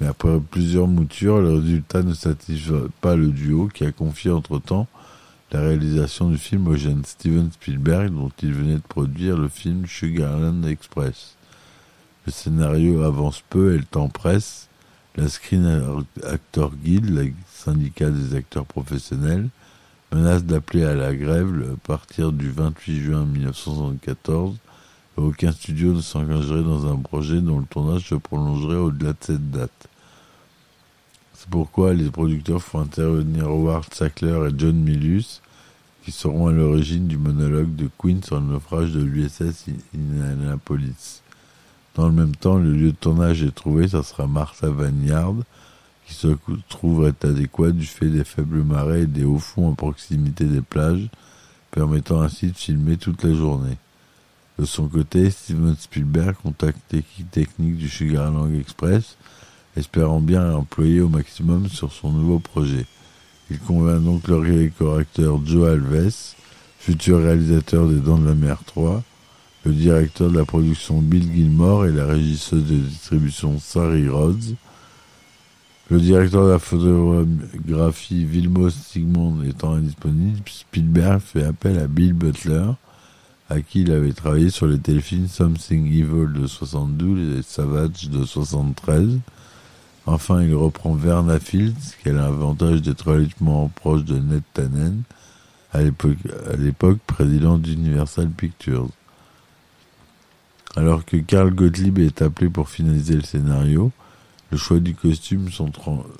Mais 0.00 0.06
après 0.06 0.40
plusieurs 0.40 0.88
moutures, 0.88 1.40
le 1.40 1.54
résultat 1.54 2.02
ne 2.02 2.14
satisfait 2.14 2.88
pas 3.00 3.14
le 3.14 3.28
duo 3.28 3.68
qui 3.72 3.84
a 3.84 3.92
confié 3.92 4.30
entre-temps 4.30 4.88
la 5.52 5.60
réalisation 5.60 6.30
du 6.30 6.38
film 6.38 6.66
au 6.68 6.76
jeune 6.76 7.04
Steven 7.04 7.50
Spielberg 7.52 8.12
dont 8.12 8.32
il 8.42 8.52
venait 8.52 8.74
de 8.74 8.80
produire 8.80 9.36
le 9.36 9.48
film 9.48 9.86
Sugarland 9.86 10.64
Express. 10.64 11.36
Le 12.26 12.32
scénario 12.32 13.02
avance 13.02 13.42
peu 13.50 13.74
et 13.74 13.78
le 13.78 13.84
temps 13.84 14.08
presse. 14.08 14.68
La 15.16 15.28
Screen 15.28 16.04
Actor 16.24 16.72
Guild, 16.74 17.08
le 17.10 17.32
syndicat 17.52 18.10
des 18.10 18.34
acteurs 18.34 18.66
professionnels, 18.66 19.48
menace 20.12 20.44
d'appeler 20.44 20.84
à 20.84 20.94
la 20.94 21.14
grève 21.14 21.72
à 21.72 21.86
partir 21.86 22.32
du 22.32 22.50
28 22.50 23.00
juin 23.00 23.24
1974 23.24 24.56
et 25.16 25.20
aucun 25.20 25.52
studio 25.52 25.92
ne 25.92 26.00
s'engagerait 26.00 26.62
dans 26.62 26.90
un 26.90 26.96
projet 26.96 27.40
dont 27.40 27.60
le 27.60 27.66
tournage 27.66 28.08
se 28.08 28.14
prolongerait 28.16 28.76
au-delà 28.76 29.12
de 29.12 29.18
cette 29.20 29.50
date. 29.50 29.88
C'est 31.44 31.50
pourquoi 31.50 31.92
les 31.92 32.08
producteurs 32.08 32.62
font 32.62 32.80
intervenir 32.80 33.48
Howard 33.48 33.92
Sackler 33.92 34.48
et 34.48 34.54
John 34.56 34.76
Milius, 34.76 35.42
qui 36.02 36.10
seront 36.10 36.46
à 36.46 36.52
l'origine 36.52 37.06
du 37.06 37.18
monologue 37.18 37.76
de 37.76 37.90
Queen 37.98 38.22
sur 38.22 38.40
le 38.40 38.46
naufrage 38.46 38.92
de 38.92 39.02
l'USS 39.02 39.66
Indianapolis. 39.94 41.20
Dans 41.96 42.06
le 42.06 42.14
même 42.14 42.34
temps, 42.34 42.56
le 42.56 42.72
lieu 42.72 42.92
de 42.92 42.96
tournage 42.96 43.42
est 43.42 43.54
trouvé, 43.54 43.88
ça 43.88 44.02
sera 44.02 44.26
Martha 44.26 44.70
Vineyard, 44.70 45.34
qui 46.06 46.14
se 46.14 46.28
trouverait 46.70 47.12
adéquat 47.22 47.72
du 47.72 47.84
fait 47.84 48.08
des 48.08 48.24
faibles 48.24 48.64
marées 48.64 49.02
et 49.02 49.06
des 49.06 49.24
hauts 49.24 49.38
fonds 49.38 49.70
à 49.70 49.76
proximité 49.76 50.46
des 50.46 50.62
plages, 50.62 51.10
permettant 51.72 52.22
ainsi 52.22 52.46
de 52.46 52.56
filmer 52.56 52.96
toute 52.96 53.22
la 53.22 53.34
journée. 53.34 53.76
De 54.58 54.64
son 54.64 54.88
côté, 54.88 55.28
Steven 55.28 55.76
Spielberg 55.78 56.36
contacte 56.42 56.80
l'équipe 56.90 57.30
technique 57.30 57.76
du 57.76 57.90
Sugarland 57.90 58.50
Express, 58.58 59.18
espérant 59.76 60.20
bien 60.20 60.54
employer 60.54 61.00
au 61.00 61.08
maximum 61.08 61.68
sur 61.68 61.92
son 61.92 62.12
nouveau 62.12 62.38
projet. 62.38 62.86
Il 63.50 63.58
convainc 63.58 64.02
donc 64.02 64.28
le 64.28 64.70
correcteur 64.78 65.40
Joe 65.44 65.68
Alves, 65.68 66.34
futur 66.78 67.18
réalisateur 67.18 67.88
des 67.88 68.00
Dents 68.00 68.18
de 68.18 68.28
la 68.28 68.34
Mer 68.34 68.58
3, 68.66 69.02
le 69.64 69.72
directeur 69.72 70.30
de 70.30 70.38
la 70.38 70.44
production 70.44 71.00
Bill 71.00 71.30
Gilmore 71.32 71.86
et 71.86 71.92
la 71.92 72.06
régisseuse 72.06 72.64
de 72.64 72.76
distribution 72.76 73.58
Sari 73.58 74.08
Rhodes. 74.08 74.56
Le 75.90 76.00
directeur 76.00 76.46
de 76.46 76.50
la 76.50 76.58
photographie 76.58 78.24
Vilmos 78.24 78.70
Sigmund 78.70 79.46
étant 79.46 79.74
indisponible, 79.74 80.40
Spielberg 80.46 81.20
fait 81.20 81.44
appel 81.44 81.78
à 81.78 81.86
Bill 81.86 82.14
Butler, 82.14 82.70
à 83.50 83.60
qui 83.60 83.82
il 83.82 83.92
avait 83.92 84.14
travaillé 84.14 84.48
sur 84.48 84.66
les 84.66 84.78
téléfilms 84.78 85.28
Something 85.28 85.86
Evil 85.86 86.32
de 86.32 86.46
72 86.46 87.38
et 87.38 87.42
Savage 87.42 88.08
de 88.08 88.24
73. 88.24 89.18
Enfin, 90.06 90.42
il 90.42 90.54
reprend 90.54 90.94
Verna 90.94 91.40
Fields, 91.40 91.96
qui 92.02 92.10
a 92.10 92.12
l'avantage 92.12 92.82
d'être 92.82 93.10
relativement 93.10 93.68
proche 93.68 94.04
de 94.04 94.18
Ned 94.18 94.42
Tannen, 94.52 95.02
à 95.72 95.80
l'époque 95.82 96.98
président 97.06 97.58
d'Universal 97.58 98.28
Pictures. 98.28 98.88
Alors 100.76 101.04
que 101.04 101.16
Carl 101.16 101.54
Gottlieb 101.54 101.98
est 101.98 102.20
appelé 102.20 102.50
pour 102.50 102.68
finaliser 102.68 103.14
le 103.14 103.22
scénario, 103.22 103.92
le 104.50 104.58
choix 104.58 104.78
du 104.78 104.94
costume 104.94 105.48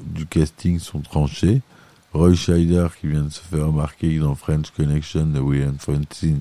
du 0.01 0.27
casting 0.27 0.79
sont 0.79 1.01
tranchés. 1.01 1.61
Roy 2.13 2.35
Scheider, 2.35 2.87
qui 3.01 3.09
vient 3.09 3.25
de 3.25 3.29
se 3.29 3.41
faire 3.41 3.67
remarquer 3.67 4.19
dans 4.19 4.35
French 4.35 4.71
Connection 4.71 5.27
de 5.27 5.41
William 5.41 5.77
Friedkin, 5.79 6.39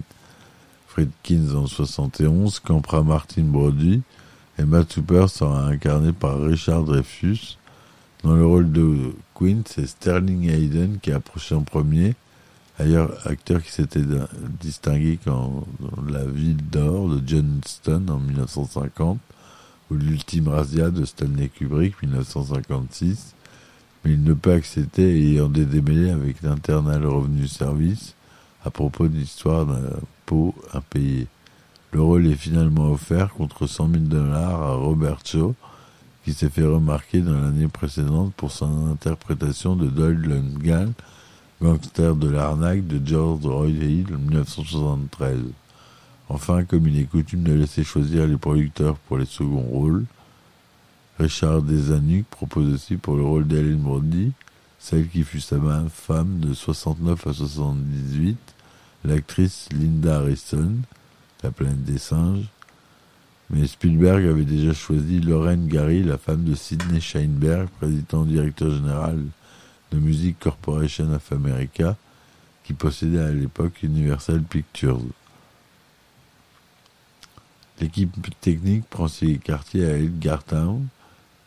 Fredkins 0.87 1.55
en 1.55 1.65
71, 1.67 2.59
campera 2.59 3.03
Martin 3.03 3.43
Brody, 3.43 4.01
et 4.59 4.63
Matt 4.63 4.95
Hooper 4.97 5.27
sera 5.27 5.67
incarné 5.67 6.13
par 6.13 6.41
Richard 6.41 6.83
Dreyfus. 6.83 7.57
Dans 8.23 8.35
le 8.35 8.45
rôle 8.45 8.71
de 8.71 9.13
Quint, 9.35 9.63
c'est 9.65 9.87
Sterling 9.87 10.49
Hayden 10.49 10.99
qui 11.01 11.11
a 11.11 11.17
approché 11.17 11.55
en 11.55 11.63
premier, 11.63 12.15
Ailleurs, 12.79 13.15
acteur 13.27 13.61
qui 13.61 13.71
s'était 13.71 14.01
distingué 14.59 15.19
dans 15.25 15.63
La 16.09 16.25
Ville 16.25 16.57
d'Or 16.71 17.07
de 17.07 17.21
John 17.25 17.59
Huston 17.63 18.05
en 18.09 18.17
1950 18.17 19.19
ou 19.91 19.93
L'Ultime 19.93 20.47
Razia 20.47 20.89
de 20.89 21.05
Stanley 21.05 21.49
Kubrick 21.49 22.01
1956, 22.01 23.35
mais 24.03 24.13
il 24.13 24.23
ne 24.23 24.33
peut 24.33 24.53
accepter 24.53 25.03
ayant 25.03 25.49
des 25.49 25.65
démêlés 25.65 26.09
avec 26.09 26.41
l'Internal 26.41 27.05
Revenu 27.05 27.47
Service 27.47 28.15
à 28.65 28.71
propos 28.71 29.07
de 29.07 29.17
l'histoire 29.17 29.67
d'un 29.67 29.99
pot 30.25 30.55
impayé. 30.73 31.27
Le 31.93 32.01
rôle 32.01 32.25
est 32.25 32.35
finalement 32.35 32.91
offert 32.91 33.31
contre 33.35 33.67
100 33.67 33.91
000 33.91 34.03
dollars 34.05 34.63
à 34.63 34.73
Robert 34.73 35.19
Shaw, 35.23 35.53
qui 36.25 36.33
s'est 36.33 36.49
fait 36.49 36.65
remarquer 36.65 37.21
dans 37.21 37.39
l'année 37.39 37.67
précédente 37.67 38.33
pour 38.33 38.51
son 38.51 38.91
interprétation 38.91 39.75
de 39.75 39.87
Doyle 39.87 40.27
Lundgren 40.27 40.93
Gangster 41.61 42.15
de 42.15 42.29
l'arnaque 42.29 42.87
de 42.87 42.99
George 43.05 43.45
Roy 43.45 43.69
Hill 43.69 44.07
en 44.11 44.17
1973. 44.17 45.37
Enfin, 46.29 46.63
comme 46.63 46.87
il 46.87 46.99
est 46.99 47.03
coutume 47.03 47.43
de 47.43 47.53
laisser 47.53 47.83
choisir 47.83 48.25
les 48.25 48.37
producteurs 48.37 48.95
pour 48.97 49.19
les 49.19 49.27
seconds 49.27 49.61
rôles, 49.61 50.05
Richard 51.19 51.61
Desanuc 51.61 52.25
propose 52.25 52.73
aussi 52.73 52.95
pour 52.95 53.17
le 53.17 53.23
rôle 53.23 53.47
d'Ellen 53.47 53.77
Brody, 53.77 54.31
celle 54.79 55.07
qui 55.07 55.21
fut 55.21 55.41
sa 55.41 55.57
femme 55.93 56.39
de 56.39 56.55
69 56.55 57.27
à 57.27 57.33
78, 57.33 58.35
l'actrice 59.05 59.69
Linda 59.71 60.17
Harrison, 60.17 60.71
la 61.43 61.51
planète 61.51 61.83
des 61.83 61.97
singes. 61.97 62.45
Mais 63.49 63.67
Spielberg 63.67 64.25
avait 64.25 64.45
déjà 64.45 64.73
choisi 64.73 65.19
Lorraine 65.19 65.67
Gary, 65.67 66.01
la 66.03 66.17
femme 66.17 66.43
de 66.43 66.55
Sidney 66.55 67.01
Sheinberg, 67.01 67.67
président 67.79 68.23
directeur 68.23 68.71
général 68.71 69.19
de 69.91 69.99
Music 69.99 70.39
Corporation 70.39 71.13
of 71.13 71.31
America, 71.31 71.95
qui 72.63 72.73
possédait 72.73 73.19
à 73.19 73.31
l'époque 73.31 73.83
Universal 73.83 74.41
Pictures. 74.41 75.01
L'équipe 77.79 78.15
technique 78.39 78.85
prend 78.89 79.07
ses 79.07 79.37
quartiers 79.37 79.85
à 79.85 79.97
Edgartown, 79.97 80.87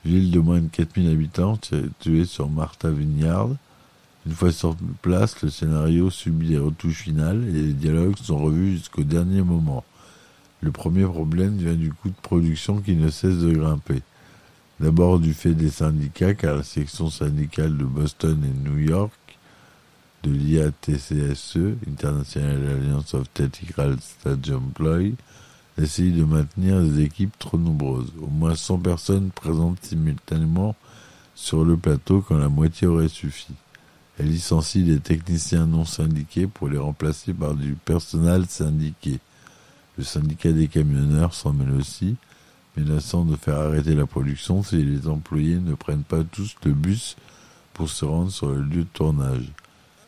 ville 0.04 0.30
de 0.30 0.38
moins 0.38 0.60
de 0.60 0.68
4000 0.68 1.10
habitants 1.10 1.58
située 1.62 2.24
sur 2.24 2.48
Martha 2.48 2.90
Vineyard. 2.90 3.50
Une 4.26 4.32
fois 4.32 4.50
sur 4.50 4.74
place, 5.02 5.40
le 5.42 5.50
scénario 5.50 6.10
subit 6.10 6.48
des 6.48 6.58
retouches 6.58 7.02
finales 7.02 7.44
et 7.48 7.62
les 7.62 7.72
dialogues 7.72 8.16
sont 8.20 8.38
revus 8.38 8.78
jusqu'au 8.78 9.04
dernier 9.04 9.42
moment. 9.42 9.84
Le 10.62 10.72
premier 10.72 11.04
problème 11.04 11.56
vient 11.56 11.74
du 11.74 11.92
coût 11.92 12.08
de 12.08 12.20
production 12.22 12.80
qui 12.80 12.96
ne 12.96 13.08
cesse 13.08 13.38
de 13.38 13.52
grimper. 13.52 14.02
D'abord 14.80 15.20
du 15.20 15.32
fait 15.32 15.54
des 15.54 15.70
syndicats, 15.70 16.34
car 16.34 16.56
la 16.56 16.64
section 16.64 17.08
syndicale 17.08 17.76
de 17.76 17.84
Boston 17.84 18.42
et 18.44 18.68
New 18.68 18.78
York 18.78 19.12
de 20.24 20.32
l'IATCSE, 20.32 21.76
International 21.86 22.66
Alliance 22.66 23.14
of 23.14 23.32
Technical 23.32 23.96
Stadium 24.00 24.64
Employees, 24.64 25.14
essaye 25.78 26.10
de 26.10 26.24
maintenir 26.24 26.82
des 26.82 27.02
équipes 27.02 27.38
trop 27.38 27.58
nombreuses. 27.58 28.12
Au 28.20 28.26
moins 28.26 28.56
100 28.56 28.78
personnes 28.80 29.30
présentes 29.30 29.78
simultanément 29.82 30.74
sur 31.36 31.64
le 31.64 31.76
plateau 31.76 32.24
quand 32.26 32.38
la 32.38 32.48
moitié 32.48 32.88
aurait 32.88 33.08
suffi. 33.08 33.52
Elle 34.18 34.28
licencie 34.28 34.82
des 34.82 34.98
techniciens 34.98 35.66
non 35.66 35.84
syndiqués 35.84 36.46
pour 36.46 36.68
les 36.68 36.78
remplacer 36.78 37.34
par 37.34 37.54
du 37.54 37.74
personnel 37.74 38.46
syndiqué. 38.46 39.18
Le 39.98 40.04
syndicat 40.04 40.52
des 40.52 40.68
camionneurs 40.68 41.34
s'en 41.34 41.52
mêle 41.52 41.72
aussi, 41.72 42.16
menaçant 42.76 43.24
de 43.24 43.36
faire 43.36 43.58
arrêter 43.58 43.94
la 43.94 44.06
production 44.06 44.62
si 44.62 44.82
les 44.82 45.06
employés 45.08 45.58
ne 45.58 45.74
prennent 45.74 46.02
pas 46.02 46.24
tous 46.24 46.56
le 46.64 46.72
bus 46.72 47.16
pour 47.74 47.90
se 47.90 48.04
rendre 48.04 48.30
sur 48.30 48.48
le 48.48 48.62
lieu 48.62 48.84
de 48.84 48.88
tournage. 48.92 49.52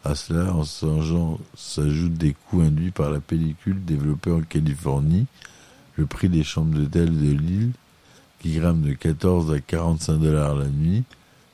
À 0.05 0.15
cela, 0.15 0.55
en 0.55 0.65
s'ajoutent 0.65 2.15
des 2.15 2.35
coûts 2.35 2.63
induits 2.63 2.93
par 2.93 3.11
la 3.11 3.21
pellicule 3.21 3.85
développée 3.85 4.31
en 4.31 4.41
Californie, 4.41 5.27
le 5.97 6.07
prix 6.07 6.31
des 6.31 6.45
chambres 6.45 6.75
d'hôtel 6.75 7.19
de 7.19 7.33
l'île, 7.33 7.73
qui 8.41 8.55
grimpe 8.55 8.83
de 8.83 8.93
14 8.93 9.53
à 9.53 9.61
45 9.61 10.19
dollars 10.19 10.55
la 10.55 10.69
nuit, 10.69 11.05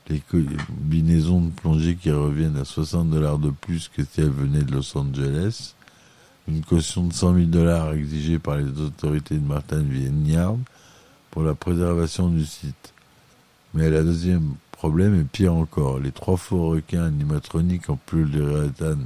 les 0.09 0.19
combinaisons 0.19 1.41
de 1.41 1.51
plongée 1.51 1.95
qui 1.95 2.11
reviennent 2.11 2.57
à 2.57 2.65
60 2.65 3.09
dollars 3.09 3.39
de 3.39 3.49
plus 3.49 3.89
que 3.93 4.03
si 4.03 4.21
elles 4.21 4.29
venaient 4.29 4.63
de 4.63 4.71
Los 4.71 4.97
Angeles, 4.97 5.73
une 6.47 6.63
caution 6.63 7.07
de 7.07 7.13
100 7.13 7.33
000 7.33 7.45
dollars 7.47 7.93
exigée 7.93 8.37
par 8.37 8.57
les 8.57 8.79
autorités 8.79 9.35
de 9.35 9.45
Martin 9.47 9.81
Vineyard 9.81 10.57
pour 11.31 11.43
la 11.43 11.55
préservation 11.55 12.29
du 12.29 12.45
site. 12.45 12.93
Mais 13.73 13.89
la 13.89 14.03
deuxième 14.03 14.53
problème 14.71 15.19
est 15.19 15.25
pire 15.25 15.55
encore. 15.55 15.99
Les 15.99 16.11
trois 16.11 16.37
faux 16.37 16.69
requins 16.69 17.05
animatroniques 17.05 17.89
en 17.89 17.97
polyuréthane 17.97 19.05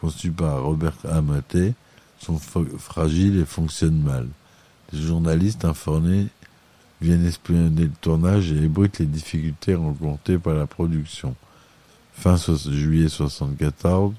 conçus 0.00 0.30
par 0.30 0.62
Robert 0.62 0.96
Amate 1.10 1.74
sont 2.20 2.38
fragiles 2.38 3.38
et 3.40 3.44
fonctionnent 3.44 4.02
mal. 4.02 4.28
Les 4.92 5.00
journalistes 5.00 5.64
informés 5.64 6.28
viennent 7.00 7.26
espionner 7.26 7.82
le 7.82 7.92
tournage 8.00 8.52
et 8.52 8.64
ébruitent 8.64 8.98
les 8.98 9.06
difficultés 9.06 9.74
rencontrées 9.74 10.38
par 10.38 10.54
la 10.54 10.66
production. 10.66 11.34
Fin 12.12 12.36
juillet 12.36 13.06
1974, 13.06 14.14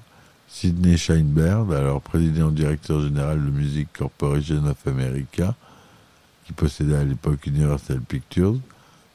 Sidney 0.48 0.96
Sheinberg, 0.96 1.72
alors 1.72 2.00
président 2.00 2.50
directeur 2.50 3.02
général 3.02 3.44
de 3.44 3.50
Music 3.50 3.88
Corporation 3.96 4.64
of 4.66 4.86
America, 4.86 5.54
qui 6.46 6.52
possédait 6.52 6.96
à 6.96 7.04
l'époque 7.04 7.46
Universal 7.46 8.00
Pictures, 8.00 8.56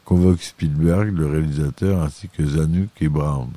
convoque 0.05 0.41
Spielberg, 0.41 1.17
le 1.17 1.25
réalisateur, 1.25 2.01
ainsi 2.03 2.29
que 2.29 2.45
Zanuck 2.45 2.89
et 3.01 3.10
Brown, 3.10 3.50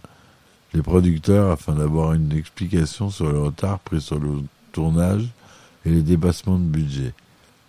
les 0.72 0.82
producteurs, 0.82 1.50
afin 1.50 1.74
d'avoir 1.74 2.14
une 2.14 2.32
explication 2.32 3.10
sur 3.10 3.30
le 3.30 3.38
retard 3.38 3.78
pris 3.80 4.00
sur 4.00 4.18
le 4.18 4.42
tournage 4.72 5.28
et 5.84 5.90
les 5.90 6.02
dépassements 6.02 6.58
de 6.58 6.64
budget. 6.64 7.12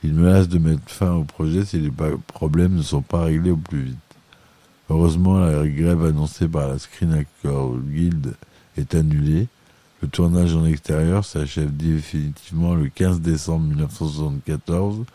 Il 0.04 0.14
menace 0.14 0.48
de 0.48 0.60
mettre 0.60 0.88
fin 0.88 1.12
au 1.12 1.26
projet 1.26 1.66
si 1.66 1.80
les 1.80 1.92
problèmes 2.28 2.76
ne 2.76 2.82
sont 2.82 3.02
pas 3.02 3.24
réglés 3.24 3.52
au 3.52 3.58
plus 3.58 3.82
vite. 3.82 3.98
Heureusement, 4.90 5.40
la 5.40 5.68
grève 5.68 6.06
annoncée 6.06 6.48
par 6.48 6.70
la 6.70 6.80
Screen 6.80 7.14
Actors 7.14 7.78
Guild 7.78 8.34
est 8.78 8.96
annulée. 8.96 9.48
Le 10.02 10.08
tournage 10.08 10.56
en 10.56 10.66
extérieur 10.66 11.26
s'achève 11.26 11.76
définitivement 11.76 12.74
le 12.74 12.88
15 12.88 13.20
décembre 13.20 13.66
1974, 13.66 15.06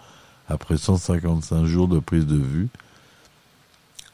après 0.49 0.77
155 0.77 1.65
jours 1.65 1.89
de 1.89 1.99
prise 1.99 2.27
de 2.27 2.37
vue. 2.37 2.69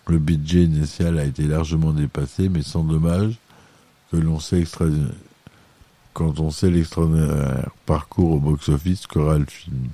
Le 0.06 0.18
budget 0.18 0.64
initial 0.64 1.18
a 1.18 1.24
été 1.24 1.42
largement 1.42 1.92
dépassé, 1.92 2.48
mais 2.48 2.62
sans 2.62 2.84
dommage 2.84 3.34
que 4.10 4.16
l'on 4.16 4.38
sait 4.38 4.64
quand 6.14 6.40
on 6.40 6.50
sait 6.50 6.70
l'extraordinaire 6.70 7.70
parcours 7.86 8.32
au 8.32 8.40
box-office 8.40 9.06
qu'aura 9.06 9.38
le 9.38 9.46
film. 9.46 9.88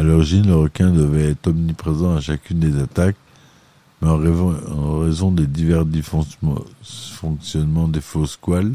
À 0.00 0.02
l'origine, 0.02 0.46
le 0.46 0.56
requin 0.56 0.90
devait 0.90 1.32
être 1.32 1.48
omniprésent 1.48 2.16
à 2.16 2.22
chacune 2.22 2.58
des 2.58 2.80
attaques, 2.80 3.18
mais 4.00 4.08
en, 4.08 4.16
raison 5.00 5.30
des 5.30 5.46
divers 5.46 5.84
dysfonctionnements 5.84 7.86
des 7.86 8.00
faux 8.00 8.24
squales, 8.24 8.72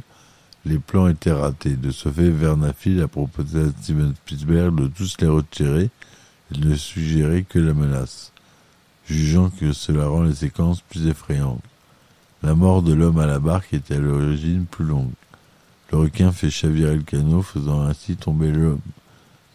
les 0.65 0.77
plans 0.77 1.07
étaient 1.07 1.31
ratés. 1.31 1.77
De 1.77 1.89
ce 1.89 2.09
fait, 2.09 2.29
Vernafil 2.29 3.01
a 3.01 3.07
proposé 3.07 3.61
à 3.61 3.69
Steven 3.81 4.13
Spielberg 4.13 4.75
de 4.75 4.85
tous 4.85 5.17
les 5.19 5.25
retirer 5.25 5.89
et 6.53 6.57
de 6.59 6.69
ne 6.69 6.75
suggérer 6.75 7.41
que 7.41 7.57
la 7.57 7.73
menace, 7.73 8.31
jugeant 9.07 9.49
que 9.49 9.73
cela 9.73 10.05
rend 10.05 10.21
les 10.21 10.35
séquences 10.35 10.81
plus 10.81 11.07
effrayantes. 11.07 11.63
La 12.43 12.53
mort 12.53 12.83
de 12.83 12.93
l'homme 12.93 13.17
à 13.17 13.25
la 13.25 13.39
barque 13.39 13.73
était 13.73 13.95
à 13.95 13.99
l'origine 13.99 14.65
plus 14.69 14.85
longue. 14.85 15.09
Le 15.91 15.97
requin 15.97 16.31
fait 16.31 16.51
chavirer 16.51 16.95
le 16.95 17.01
canot, 17.01 17.41
faisant 17.41 17.81
ainsi 17.81 18.15
tomber 18.15 18.51
l'homme 18.51 18.77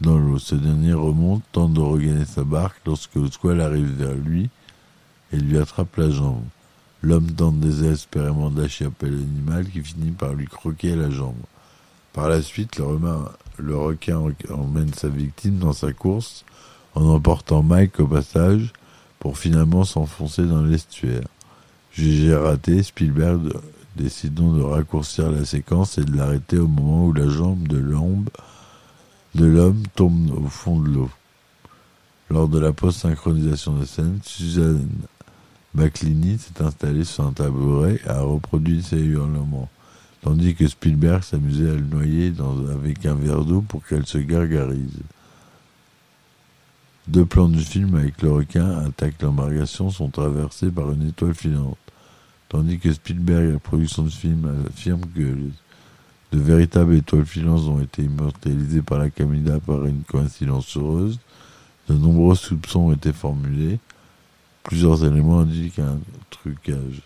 dans 0.01 0.19
l'eau. 0.19 0.39
Ce 0.39 0.55
dernier 0.55 0.93
remonte, 0.93 1.43
tente 1.53 1.75
de 1.75 1.81
regagner 1.81 2.25
sa 2.25 2.45
barque 2.45 2.81
lorsque 2.87 3.15
le 3.15 3.31
squale 3.31 3.61
arrive 3.61 3.93
vers 3.97 4.15
lui 4.15 4.51
et 5.33 5.37
lui 5.37 5.59
attrape 5.59 5.97
la 5.97 6.11
jambe. 6.11 6.45
L'homme 7.03 7.31
tente 7.31 7.61
désespérément 7.61 8.51
d'échapper 8.51 9.07
l'animal 9.07 9.67
qui 9.69 9.81
finit 9.81 10.11
par 10.11 10.35
lui 10.35 10.47
croquer 10.47 10.97
la 10.97 11.11
jambe. 11.11 11.41
Par 12.13 12.29
la 12.29 12.43
suite, 12.43 12.79
le, 12.79 12.85
le 13.59 13.77
requin 13.77 14.21
emmène 14.51 14.93
sa 14.93 15.09
victime 15.09 15.59
dans 15.59 15.73
sa 15.73 15.93
course 15.93 16.45
en 16.95 17.05
emportant 17.07 17.63
Mike 17.63 18.01
au 18.01 18.07
passage 18.07 18.73
pour 19.19 19.39
finalement 19.39 19.85
s'enfoncer 19.85 20.45
dans 20.45 20.63
l'estuaire. 20.63 21.27
Jugé 21.93 22.35
raté, 22.35 22.83
Spielberg 22.83 23.53
décide 23.97 24.35
donc 24.35 24.57
de 24.57 24.63
raccourcir 24.63 25.31
la 25.31 25.45
séquence 25.45 25.99
et 25.99 26.05
de 26.05 26.17
l'arrêter 26.17 26.59
au 26.59 26.69
moment 26.69 27.07
où 27.07 27.13
la 27.13 27.29
jambe 27.29 27.67
de 27.67 27.79
l'ombre 27.79 28.31
de 29.35 29.47
l'homme 29.47 29.83
tombe 29.95 30.31
au 30.33 30.49
fond 30.49 30.81
de 30.81 30.89
l'eau. 30.89 31.11
Lors 32.31 32.49
de 32.49 32.59
la 32.59 32.73
post-synchronisation 32.73 33.77
de 33.77 33.85
scène, 33.85 34.21
Suzanne 34.23 34.89
McLeany 35.75 36.39
s'est 36.39 36.63
installée 36.63 37.05
sur 37.05 37.25
un 37.25 37.33
tabouret 37.33 38.01
et 38.05 38.09
a 38.09 38.21
reproduit 38.21 38.83
ses 38.83 38.99
hurlements, 38.99 39.69
tandis 40.23 40.55
que 40.55 40.67
Spielberg 40.67 41.23
s'amusait 41.23 41.71
à 41.71 41.75
le 41.75 41.81
noyer 41.81 42.33
avec 42.73 43.07
un 43.07 43.15
verre 43.15 43.45
d'eau 43.45 43.63
pour 43.63 43.85
qu'elle 43.85 44.07
se 44.07 44.19
gargarise. 44.19 44.99
Deux 47.09 47.27
plans 47.27 47.49
du 47.49 47.61
film 47.61 47.97
avec 47.97 48.23
le 48.23 48.31
requin 48.31 48.79
attaque 48.87 49.23
l'embarcation 49.23 49.91
sont 49.91 50.11
traversés 50.11 50.71
par 50.71 50.93
une 50.93 51.09
étoile 51.09 51.35
filante, 51.35 51.79
tandis 52.49 52.79
que 52.79 52.93
Spielberg, 52.93 53.53
la 53.53 53.59
production 53.59 54.03
du 54.05 54.11
film, 54.11 54.67
affirme 54.69 55.03
que 55.15 55.37
de 56.33 56.39
véritables 56.39 56.95
étoiles 56.95 57.27
filantes 57.27 57.63
ont 57.63 57.81
été 57.81 58.03
immortalisées 58.03 58.83
par 58.83 58.99
la 58.99 59.11
Camilla 59.11 59.59
par 59.61 59.85
une 59.87 60.03
coïncidence 60.03 60.77
heureuse. 60.77 61.19
De 61.89 61.95
nombreux 61.95 62.37
soupçons 62.37 62.89
ont 62.89 62.93
été 62.93 63.13
formulés. 63.13 63.79
Plusieurs 64.63 65.05
éléments 65.05 65.41
indiquent 65.41 65.81
un 65.81 65.99
trucage. 66.31 67.03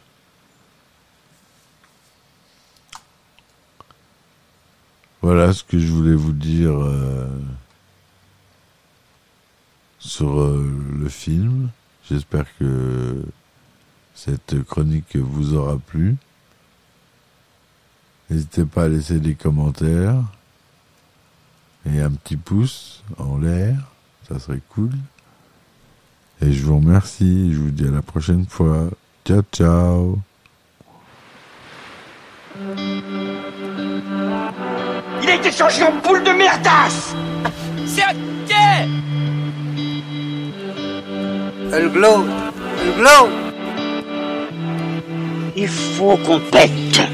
Voilà 5.22 5.54
ce 5.54 5.64
que 5.64 5.78
je 5.78 5.86
voulais 5.86 6.14
vous 6.14 6.32
dire 6.32 6.78
euh, 6.78 7.26
sur 9.98 10.38
euh, 10.38 10.70
le 10.98 11.08
film. 11.08 11.70
J'espère 12.10 12.44
que 12.58 13.24
cette 14.14 14.62
chronique 14.64 15.16
vous 15.16 15.54
aura 15.54 15.78
plu. 15.78 16.16
N'hésitez 18.34 18.64
pas 18.64 18.86
à 18.86 18.88
laisser 18.88 19.20
des 19.20 19.36
commentaires 19.36 20.16
et 21.86 22.00
un 22.00 22.10
petit 22.10 22.36
pouce 22.36 23.04
en 23.16 23.38
l'air, 23.38 23.76
ça 24.28 24.40
serait 24.40 24.58
cool. 24.70 24.90
Et 26.42 26.52
je 26.52 26.64
vous 26.64 26.78
remercie, 26.78 27.54
je 27.54 27.58
vous 27.60 27.70
dis 27.70 27.86
à 27.86 27.92
la 27.92 28.02
prochaine 28.02 28.44
fois. 28.44 28.88
Ciao 29.24 29.42
ciao. 29.52 30.18
Il 35.22 35.28
a 35.28 35.34
été 35.36 35.52
changé 35.52 35.84
en 35.84 35.92
boule 36.04 36.24
de 36.24 36.32
merdasse 36.32 37.14
C'est 37.86 38.02
un 38.02 38.14
quai 38.48 38.88
Elle 41.72 41.88
glow 41.92 42.26
Elle 42.82 42.94
glow 42.98 43.28
Il 45.54 45.68
faut 45.68 46.16
qu'on 46.16 46.40
pète 46.40 47.13